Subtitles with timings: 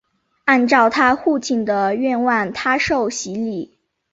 [0.45, 3.77] 按照她父亲的愿望她受洗礼。